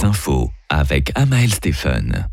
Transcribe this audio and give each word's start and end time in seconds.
les 0.00 0.06
infos 0.06 0.50
avec 0.68 1.10
Amael 1.14 1.52
Stephen. 1.52 2.26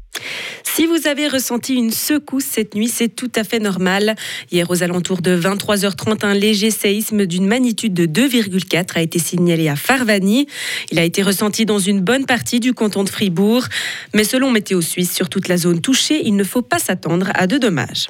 Si 0.64 0.86
vous 0.86 1.08
avez 1.08 1.28
ressenti 1.28 1.74
une 1.74 1.92
secousse 1.92 2.46
cette 2.46 2.76
nuit, 2.76 2.88
c'est 2.88 3.10
tout 3.10 3.32
à 3.36 3.44
fait 3.44 3.60
normal. 3.60 4.16
Hier, 4.52 4.70
aux 4.70 4.84
alentours 4.84 5.22
de 5.22 5.36
23h30, 5.40 6.26
un 6.26 6.34
léger 6.34 6.72
séisme 6.72 7.26
d'une 7.26 7.48
magnitude 7.48 7.94
de 7.94 8.06
2,4 8.06 8.98
a 8.98 9.02
été 9.02 9.20
signalé 9.20 9.70
à 9.70 9.76
Farvani. 9.76 10.48
Il 10.92 11.00
a 11.00 11.04
été 11.04 11.22
ressenti 11.24 11.66
dans 11.66 11.80
une 11.80 12.02
bonne 12.02 12.26
partie 12.26 12.60
du 12.60 12.74
canton 12.74 13.04
de 13.04 13.10
Fribourg. 13.10 13.66
Mais 14.14 14.24
selon 14.24 14.52
Météo 14.52 14.82
Suisse, 14.82 15.14
sur 15.14 15.30
toute 15.30 15.48
la 15.48 15.58
zone 15.58 15.82
touchée, 15.82 16.22
il 16.26 16.36
ne 16.36 16.44
faut 16.44 16.62
pas 16.62 16.80
s'attendre 16.80 17.32
à 17.34 17.48
de 17.48 17.58
dommages. 17.58 18.08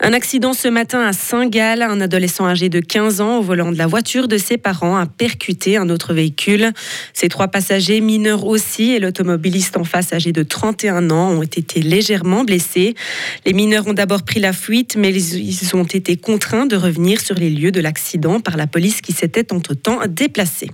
Un 0.00 0.12
accident 0.12 0.52
ce 0.52 0.68
matin 0.68 1.00
à 1.00 1.12
Saint-Gall. 1.12 1.82
Un 1.82 2.00
adolescent 2.00 2.46
âgé 2.46 2.68
de 2.68 2.80
15 2.80 3.20
ans 3.20 3.38
au 3.38 3.42
volant 3.42 3.72
de 3.72 3.78
la 3.78 3.86
voiture 3.86 4.28
de 4.28 4.38
ses 4.38 4.58
parents 4.58 4.96
a 4.96 5.06
percuté 5.06 5.76
un 5.76 5.88
autre 5.88 6.14
véhicule. 6.14 6.72
Ses 7.12 7.28
trois 7.28 7.48
passagers, 7.48 8.00
mineurs 8.00 8.44
aussi, 8.46 8.92
et 8.92 8.98
l'automobiliste 8.98 9.76
en 9.76 9.84
face 9.84 10.12
âgé 10.12 10.32
de 10.32 10.42
31 10.42 11.10
ans 11.10 11.30
ont 11.30 11.42
été 11.42 11.80
légèrement 11.80 12.44
blessés. 12.44 12.94
Les 13.44 13.52
mineurs 13.52 13.86
ont 13.86 13.94
d'abord 13.94 14.22
pris 14.22 14.40
la 14.40 14.52
fuite, 14.52 14.96
mais 14.96 15.12
ils 15.12 15.76
ont 15.76 15.84
été 15.84 16.16
contraints 16.16 16.66
de 16.66 16.76
revenir 16.76 17.20
sur 17.20 17.34
les 17.34 17.50
lieux 17.50 17.72
de 17.72 17.80
l'accident 17.80 18.40
par 18.40 18.56
la 18.56 18.66
police 18.66 19.00
qui 19.00 19.12
s'était 19.12 19.52
entre-temps 19.52 20.00
déplacée. 20.08 20.70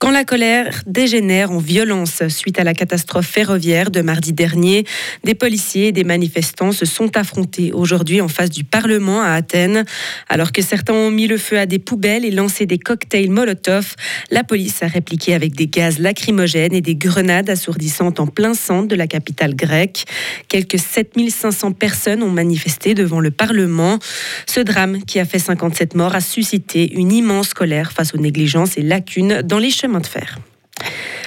Quand 0.00 0.12
la 0.12 0.24
colère 0.24 0.82
dégénère 0.86 1.52
en 1.52 1.58
violence 1.58 2.26
suite 2.28 2.58
à 2.58 2.64
la 2.64 2.72
catastrophe 2.72 3.26
ferroviaire 3.26 3.90
de 3.90 4.00
mardi 4.00 4.32
dernier, 4.32 4.86
des 5.24 5.34
policiers 5.34 5.88
et 5.88 5.92
des 5.92 6.04
manifestants 6.04 6.72
se 6.72 6.86
sont 6.86 7.18
affrontés 7.18 7.70
aujourd'hui 7.74 8.22
en 8.22 8.28
face 8.28 8.48
du 8.48 8.64
Parlement 8.64 9.20
à 9.20 9.32
Athènes. 9.32 9.84
Alors 10.30 10.52
que 10.52 10.62
certains 10.62 10.94
ont 10.94 11.10
mis 11.10 11.26
le 11.26 11.36
feu 11.36 11.58
à 11.58 11.66
des 11.66 11.78
poubelles 11.78 12.24
et 12.24 12.30
lancé 12.30 12.64
des 12.64 12.78
cocktails 12.78 13.28
Molotov, 13.28 13.94
la 14.30 14.42
police 14.42 14.82
a 14.82 14.86
répliqué 14.86 15.34
avec 15.34 15.54
des 15.54 15.66
gaz 15.66 15.98
lacrymogènes 15.98 16.72
et 16.72 16.80
des 16.80 16.94
grenades 16.94 17.50
assourdissantes 17.50 18.20
en 18.20 18.26
plein 18.26 18.54
centre 18.54 18.88
de 18.88 18.96
la 18.96 19.06
capitale 19.06 19.54
grecque. 19.54 20.04
Quelques 20.48 20.78
7500 20.78 21.72
personnes 21.72 22.22
ont 22.22 22.30
manifesté 22.30 22.94
devant 22.94 23.20
le 23.20 23.32
Parlement. 23.32 23.98
Ce 24.46 24.60
drame, 24.60 25.02
qui 25.04 25.20
a 25.20 25.26
fait 25.26 25.38
57 25.38 25.94
morts, 25.94 26.14
a 26.14 26.22
suscité 26.22 26.90
une 26.94 27.12
immense 27.12 27.52
colère 27.52 27.92
face 27.92 28.14
aux 28.14 28.18
négligences 28.18 28.78
et 28.78 28.82
lacunes 28.82 29.42
dans 29.42 29.58
les 29.58 29.68
chemins 29.70 29.89
de 29.98 30.06
fer. 30.06 30.38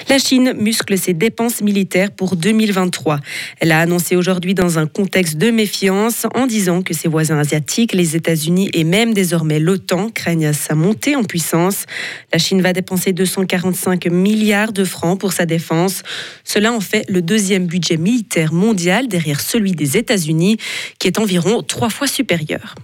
La 0.08 0.18
Chine 0.18 0.52
muscle 0.58 0.98
ses 0.98 1.14
dépenses 1.14 1.62
militaires 1.62 2.10
pour 2.10 2.36
2023. 2.36 3.20
Elle 3.60 3.72
a 3.72 3.80
annoncé 3.80 4.16
aujourd'hui 4.16 4.54
dans 4.54 4.78
un 4.78 4.86
contexte 4.86 5.38
de 5.38 5.50
méfiance 5.50 6.26
en 6.34 6.46
disant 6.46 6.82
que 6.82 6.92
ses 6.92 7.08
voisins 7.08 7.38
asiatiques, 7.38 7.94
les 7.94 8.14
États-Unis 8.14 8.68
et 8.74 8.84
même 8.84 9.14
désormais 9.14 9.58
l'OTAN 9.58 10.10
craignent 10.10 10.52
sa 10.52 10.74
montée 10.74 11.16
en 11.16 11.24
puissance. 11.24 11.86
La 12.32 12.38
Chine 12.38 12.60
va 12.60 12.74
dépenser 12.74 13.12
245 13.12 14.06
milliards 14.06 14.72
de 14.72 14.84
francs 14.84 15.18
pour 15.18 15.32
sa 15.32 15.46
défense. 15.46 16.02
Cela 16.44 16.72
en 16.72 16.80
fait 16.80 17.08
le 17.08 17.22
deuxième 17.22 17.66
budget 17.66 17.96
militaire 17.96 18.52
mondial 18.52 19.08
derrière 19.08 19.40
celui 19.40 19.72
des 19.72 19.96
États-Unis 19.96 20.58
qui 20.98 21.08
est 21.08 21.18
environ 21.18 21.62
trois 21.62 21.88
fois 21.88 22.06
supérieur. 22.06 22.74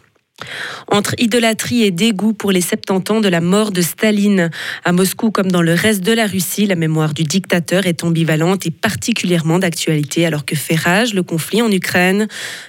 Entre 0.89 1.15
idolâtrie 1.19 1.83
et 1.83 1.91
dégoût 1.91 2.33
pour 2.33 2.53
les 2.53 2.61
70 2.61 3.13
ans 3.13 3.21
de 3.21 3.29
la 3.29 3.41
mort 3.41 3.71
de 3.73 3.81
Staline, 3.81 4.51
à 4.85 4.93
Moscou 4.93 5.31
comme 5.31 5.51
dans 5.51 5.63
le 5.63 5.75
reste 5.75 6.03
de 6.03 6.13
la 6.13 6.27
Russie, 6.27 6.67
la 6.67 6.75
mémoire 6.75 7.15
du 7.15 7.23
dictateur 7.23 7.87
est 7.87 8.05
ambivalente 8.05 8.67
et 8.67 8.71
particulièrement 8.71 9.59
d'actualité 9.59 10.27
alors 10.27 10.45
que 10.45 10.57
fait 10.57 10.75
rage 10.75 11.15
le 11.15 11.23
conflit 11.23 11.63
en 11.63 11.71
Ukraine. 11.71 12.29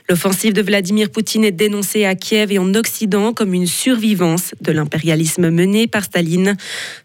L'offensive 0.10 0.54
de 0.54 0.62
Vladimir 0.62 1.10
Poutine 1.10 1.44
est 1.44 1.52
dénoncée 1.52 2.06
à 2.06 2.16
Kiev 2.16 2.52
et 2.52 2.60
en 2.60 2.74
Occident 2.74 3.34
comme 3.34 3.54
une 3.54 3.68
survivance 3.68 4.54
de 4.62 4.72
l'impérialisme 4.72 5.50
mené 5.50 5.88
par 5.88 6.04
Staline. 6.04 6.56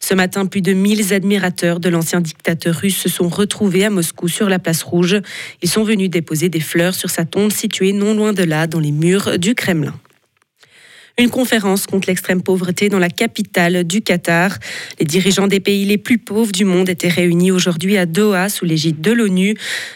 Ce 0.01 0.15
matin, 0.15 0.47
plus 0.47 0.63
de 0.63 0.73
1000 0.73 1.13
admirateurs 1.13 1.81
de 1.81 1.89
l'ancien 1.89 2.21
dictateur 2.21 2.75
russe 2.75 2.97
se 2.97 3.09
sont 3.09 3.29
retrouvés 3.29 3.85
à 3.85 3.91
Moscou 3.91 4.29
sur 4.29 4.49
la 4.49 4.59
place 4.59 4.83
rouge. 4.83 5.17
Ils 5.63 5.71
sont 5.71 5.85
venus 5.85 6.11
déposer 6.11 6.49
des 6.49 6.61
fleurs 6.61 6.95
sur 6.95 7.11
sa 7.11 7.25
tombe 7.25 7.53
située 7.53 7.93
non 7.93 8.15
loin 8.15 8.33
de 8.33 8.43
là, 8.43 8.67
dans 8.67 8.81
les 8.81 8.93
murs 8.93 9.39
du 9.39 9.55
Kremlin. 9.55 9.95
Une 11.19 11.31
conférence 11.31 11.87
contre 11.87 12.09
l'extrême 12.09 12.43
pauvreté 12.43 12.91
dans 12.91 12.99
la 12.99 13.09
capitale 13.09 13.85
du 13.85 14.03
Qatar. 14.03 14.59
Les 15.01 15.07
dirigeants 15.07 15.47
des 15.47 15.61
pays 15.61 15.87
les 15.87 15.97
plus 15.97 16.19
pauvres 16.19 16.53
du 16.53 16.67
monde 16.67 16.91
étaient 16.91 17.09
réunis 17.09 17.51
aujourd'hui 17.51 17.97
à 17.97 18.05
Doha 18.05 18.51
sous 18.51 18.67
l'égide 18.67 19.01
de 19.01 19.13
l'ONU. 19.13 19.55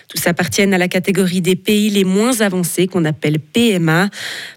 Tous 0.09 0.26
appartiennent 0.26 0.72
à 0.72 0.78
la 0.78 0.88
catégorie 0.88 1.42
des 1.42 1.56
pays 1.56 1.91
les 1.91 2.04
moins 2.04 2.41
avancés 2.41 2.86
qu'on 2.86 3.04
appelle 3.04 3.38
PMA. 3.38 4.09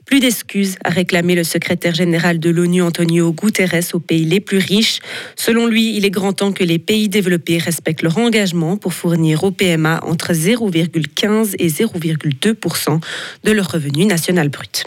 Plus 0.05 0.21
d'excuses 0.21 0.77
a 0.85 0.89
réclamé 0.89 1.35
le 1.35 1.43
secrétaire 1.43 1.95
général 1.95 2.39
de 2.39 2.49
l'ONU 2.49 2.81
Antonio 2.81 3.33
Guterres 3.33 3.83
aux 3.91 3.99
pays 3.99 4.23
les 4.23 4.39
plus 4.39 4.59
riches. 4.59 5.01
Selon 5.35 5.67
lui, 5.67 5.97
il 5.97 6.05
est 6.05 6.11
grand 6.11 6.31
temps 6.31 6.53
que 6.53 6.63
les 6.63 6.79
pays 6.79 7.09
développés 7.09 7.57
respectent 7.57 8.03
leur 8.03 8.17
engagement 8.17 8.77
pour 8.77 8.93
fournir 8.93 9.43
au 9.43 9.51
PMA 9.51 9.99
entre 10.05 10.31
0,15 10.31 11.55
et 11.59 11.67
0,2 11.67 12.99
de 13.43 13.51
leur 13.51 13.69
revenu 13.69 14.05
national 14.05 14.47
brut. 14.47 14.85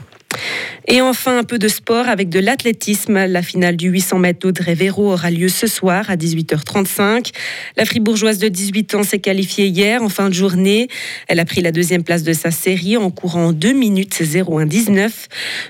Et 0.89 1.01
enfin, 1.01 1.39
un 1.39 1.45
peu 1.45 1.59
de 1.59 1.69
sport 1.69 2.09
avec 2.09 2.29
de 2.29 2.39
l'athlétisme. 2.39 3.27
La 3.27 3.43
finale 3.43 3.77
du 3.77 3.89
800 3.89 4.19
mètres 4.19 4.39
d'Audrey 4.41 4.75
Véro 4.75 5.13
aura 5.13 5.31
lieu 5.31 5.49
ce 5.49 5.67
soir 5.67 6.09
à 6.09 6.17
18h35. 6.17 7.33
La 7.77 7.85
fribourgeoise 7.85 8.39
de 8.39 8.49
18 8.49 8.95
ans 8.95 9.03
s'est 9.03 9.19
qualifiée 9.19 9.67
hier 9.67 10.03
en 10.03 10.09
fin 10.09 10.29
de 10.29 10.35
journée. 10.35 10.89
Elle 11.29 11.41
a 11.41 11.45
pris 11.45 11.61
la 11.61 11.73
deuxième 11.73 12.05
place 12.05 12.23
de 12.23 12.33
sa 12.33 12.51
série 12.51 12.97
en 12.97 13.11
courant 13.11 13.53
2 13.53 13.73
minutes 13.73 14.21
01-19. 14.21 15.11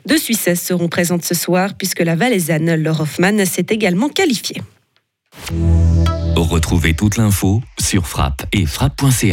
Deux 0.06 0.18
Suissesses 0.18 0.62
seront 0.62 0.88
présentes 0.88 1.24
ce 1.24 1.34
soir 1.34 1.74
puisque 1.74 2.00
la 2.00 2.14
Valaisanne 2.14 2.74
Laure 2.74 3.00
Hoffman 3.00 3.44
s'est 3.44 3.66
également 3.70 4.08
qualifiée. 4.08 4.62
Retrouvez 6.36 6.94
toute 6.94 7.16
l'info 7.16 7.62
sur 7.78 8.06
frappe 8.06 8.44
et 8.52 8.66
frappe.ch. 8.66 9.32